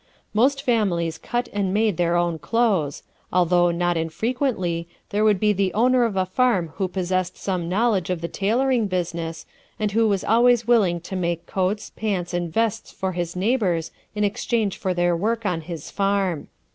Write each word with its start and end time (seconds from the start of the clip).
"Most 0.33 0.63
families 0.63 1.19
cut 1.19 1.47
and 1.53 1.71
made 1.71 1.97
their 1.97 2.15
own 2.15 2.39
clothes, 2.39 3.03
although, 3.31 3.69
not 3.69 3.97
infrequently, 3.97 4.87
there 5.11 5.23
would 5.23 5.39
be 5.39 5.53
the 5.53 5.71
owner 5.75 6.05
of 6.05 6.15
a 6.15 6.25
farm 6.25 6.69
who 6.77 6.87
possessed 6.87 7.37
some 7.37 7.69
knowledge 7.69 8.09
of 8.09 8.19
the 8.19 8.27
tailoring 8.27 8.87
business, 8.87 9.45
and 9.79 9.91
who 9.91 10.07
was 10.07 10.23
always 10.23 10.65
willing 10.67 11.01
to 11.01 11.15
make 11.15 11.45
coats, 11.45 11.91
pants 11.95 12.33
and 12.33 12.51
vests 12.51 12.91
for 12.91 13.11
his 13.11 13.35
neighbors 13.35 13.91
in 14.15 14.23
exchange 14.23 14.75
for 14.75 14.95
their 14.95 15.15
work 15.15 15.45
on 15.45 15.61
his 15.61 15.91
farm. 15.91 16.47